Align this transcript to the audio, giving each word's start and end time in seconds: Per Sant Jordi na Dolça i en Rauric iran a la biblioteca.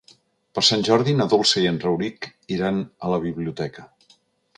Per 0.57 0.61
Sant 0.67 0.85
Jordi 0.87 1.13
na 1.19 1.27
Dolça 1.33 1.61
i 1.65 1.69
en 1.71 1.77
Rauric 1.83 2.29
iran 2.57 2.81
a 3.09 3.13
la 3.15 3.21
biblioteca. 3.27 3.87